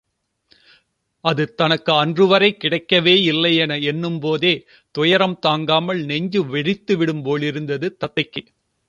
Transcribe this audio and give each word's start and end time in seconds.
அது 1.25 1.43
தனக்கு 1.53 1.91
அன்றுவரை 1.93 2.49
கிடைக்கவே 2.63 3.13
இல்லை 3.23 3.51
என 3.57 3.77
எண்ணும் 3.81 4.19
போதே 4.19 4.53
துயரம் 4.95 5.37
தாங்காமல் 5.39 6.01
நெஞ்சு 6.05 6.41
வெடித்துவிடும் 6.53 7.23
போலிருந்தது 7.23 7.89
தத்தைக்கு. 7.99 8.43